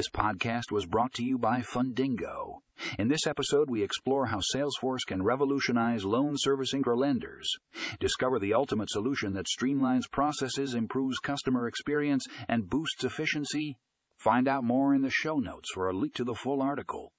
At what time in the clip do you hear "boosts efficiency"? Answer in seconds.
12.70-13.76